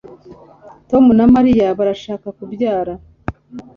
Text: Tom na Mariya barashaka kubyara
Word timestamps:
Tom 0.89 1.05
na 1.17 1.25
Mariya 1.33 1.67
barashaka 1.79 2.27
kubyara 2.37 2.93